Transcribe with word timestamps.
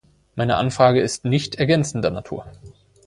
Meine 0.33 0.55
Anfrage 0.55 0.99
ist 0.99 1.25
nicht 1.25 1.53
ergänzender 1.59 2.09
Natur. 2.09 2.47